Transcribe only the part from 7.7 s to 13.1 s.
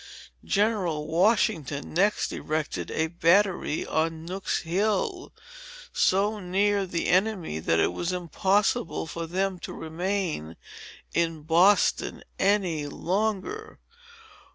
it was impossible for them to remain in Boston any